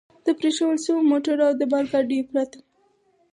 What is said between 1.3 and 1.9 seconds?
او د بار